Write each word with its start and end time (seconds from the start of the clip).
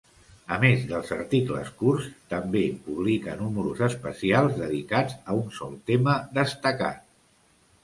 A 0.53 0.55
més 0.61 0.85
dels 0.91 1.11
articles 1.15 1.69
curts 1.81 2.07
també 2.31 2.63
publica 2.87 3.37
números 3.43 3.85
especials 3.89 4.57
dedicats 4.65 5.21
a 5.35 5.39
un 5.45 5.55
sol 5.61 5.79
tema 5.93 6.19
destacat. 6.43 7.09